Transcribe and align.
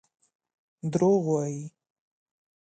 دروغ 0.91 1.21
وايي. 1.33 1.63